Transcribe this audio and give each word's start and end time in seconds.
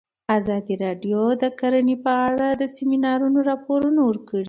ازادي 0.37 0.75
راډیو 0.85 1.21
د 1.41 1.43
کرهنه 1.59 1.95
په 2.05 2.11
اړه 2.27 2.47
د 2.61 2.63
سیمینارونو 2.75 3.39
راپورونه 3.49 3.99
ورکړي. 4.09 4.39